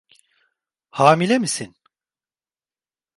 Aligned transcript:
Hamile 0.91 1.37
misin? 1.39 1.75